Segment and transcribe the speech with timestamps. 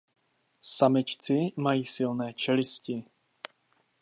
[0.61, 3.03] Samečci mají silné čelisti.